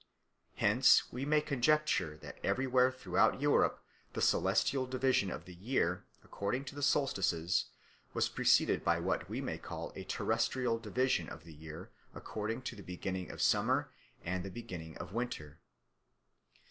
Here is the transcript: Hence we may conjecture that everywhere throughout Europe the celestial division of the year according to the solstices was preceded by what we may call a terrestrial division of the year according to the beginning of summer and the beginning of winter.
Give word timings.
Hence 0.55 1.11
we 1.13 1.25
may 1.25 1.41
conjecture 1.41 2.17
that 2.23 2.39
everywhere 2.43 2.91
throughout 2.91 3.39
Europe 3.39 3.83
the 4.13 4.19
celestial 4.23 4.87
division 4.87 5.29
of 5.29 5.45
the 5.45 5.53
year 5.53 6.05
according 6.23 6.65
to 6.65 6.73
the 6.73 6.81
solstices 6.81 7.65
was 8.11 8.27
preceded 8.27 8.83
by 8.83 8.99
what 8.99 9.29
we 9.29 9.41
may 9.41 9.59
call 9.59 9.93
a 9.95 10.03
terrestrial 10.03 10.79
division 10.79 11.29
of 11.29 11.43
the 11.43 11.53
year 11.53 11.91
according 12.15 12.63
to 12.63 12.75
the 12.75 12.81
beginning 12.81 13.29
of 13.29 13.43
summer 13.43 13.91
and 14.25 14.43
the 14.43 14.49
beginning 14.49 14.97
of 14.97 15.13
winter. 15.13 15.59